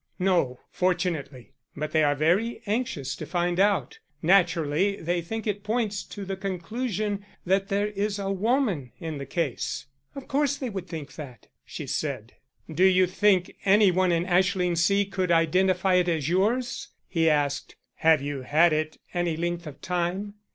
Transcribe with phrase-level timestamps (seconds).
[0.17, 1.53] "No, fortunately.
[1.77, 3.99] But they are very anxious to find out.
[4.23, 9.27] Naturally they think it points to the conclusion that there is a woman in the
[9.27, 9.85] case."
[10.15, 12.33] "Of course they would think that," she said.
[12.67, 17.75] "Do you think any one in Ashlingsea could identify it as yours?" he asked.
[17.97, 20.33] "Have you had it any length of time?"